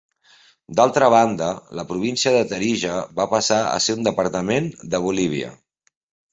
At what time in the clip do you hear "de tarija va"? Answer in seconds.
2.37-3.29